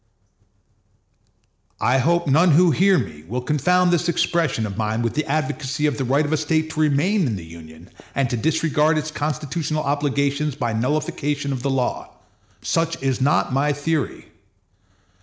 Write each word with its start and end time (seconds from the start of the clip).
I 1.79 1.99
hope 1.99 2.25
none 2.25 2.49
who 2.53 2.71
hear 2.71 2.97
me 2.97 3.21
will 3.27 3.39
confound 3.41 3.91
this 3.91 4.09
expression 4.09 4.65
of 4.65 4.75
mine 4.75 5.03
with 5.03 5.13
the 5.13 5.23
advocacy 5.27 5.85
of 5.85 5.99
the 5.99 6.03
right 6.03 6.25
of 6.25 6.33
a 6.33 6.37
State 6.37 6.71
to 6.71 6.79
remain 6.79 7.27
in 7.27 7.35
the 7.35 7.45
Union, 7.45 7.87
and 8.15 8.27
to 8.31 8.35
disregard 8.35 8.97
its 8.97 9.11
constitutional 9.11 9.83
obligations 9.83 10.55
by 10.55 10.73
the 10.73 10.79
nullification 10.79 11.53
of 11.53 11.61
the 11.61 11.69
law. 11.69 12.09
Such 12.63 12.99
is 13.03 13.21
not 13.21 13.53
my 13.53 13.73
theory. 13.73 14.25